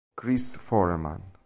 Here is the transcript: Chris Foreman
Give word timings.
Chris 0.15 0.55
Foreman 0.57 1.37